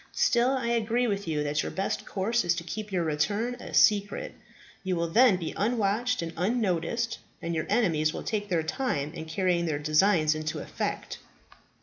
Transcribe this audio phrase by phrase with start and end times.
[0.17, 3.71] Still, I agree with you that your best course is to keep your return a
[3.71, 4.33] secret.
[4.83, 9.25] You will then be unwatched and unnoticed, and your enemies will take their time in
[9.25, 11.19] carrying their designs into effect."